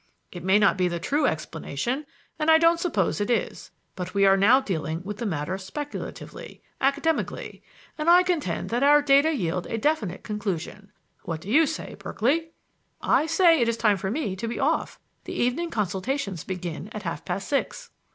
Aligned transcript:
It 0.31 0.43
may 0.43 0.57
not 0.57 0.77
be 0.79 0.87
the 0.87 0.99
true 0.99 1.27
explanation, 1.27 2.07
and 2.39 2.49
I 2.49 2.57
don't 2.57 2.79
suppose 2.79 3.21
it 3.21 3.29
is. 3.29 3.69
But 3.95 4.15
we 4.15 4.25
are 4.25 4.35
now 4.35 4.59
dealing 4.59 5.03
with 5.03 5.17
the 5.17 5.27
matter 5.27 5.59
speculatively, 5.59 6.63
academically, 6.81 7.61
and 7.99 8.09
I 8.09 8.23
contend 8.23 8.71
that 8.71 8.81
our 8.81 9.03
data 9.03 9.31
yield 9.31 9.67
a 9.67 9.77
definite 9.77 10.23
conclusion. 10.23 10.91
What 11.21 11.41
do 11.41 11.51
you 11.51 11.67
say, 11.67 11.93
Berkeley?" 11.99 12.49
"I 12.99 13.27
say 13.27 13.57
that 13.57 13.61
it 13.61 13.69
is 13.69 13.77
time 13.77 13.97
for 13.97 14.09
me 14.09 14.35
to 14.37 14.47
be 14.47 14.59
off; 14.59 14.97
the 15.25 15.33
evening 15.33 15.69
consultations 15.69 16.43
begin 16.43 16.87
at 16.93 17.03
half 17.03 17.23
past 17.23 17.47
six." 17.47 17.91